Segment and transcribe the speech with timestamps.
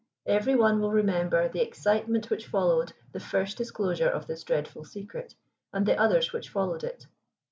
[0.25, 5.35] Every one will remember the excitement which followed the first disclosure of this dreadful secret
[5.71, 7.05] and the others which followed it.